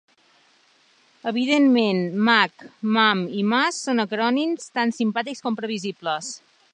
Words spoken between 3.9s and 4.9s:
acrònims